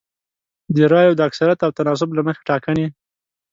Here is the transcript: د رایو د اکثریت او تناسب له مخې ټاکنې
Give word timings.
د 0.75 0.77
رایو 0.93 1.17
د 1.17 1.21
اکثریت 1.27 1.59
او 1.65 1.71
تناسب 1.77 2.09
له 2.17 2.21
مخې 2.27 2.41
ټاکنې 2.49 2.85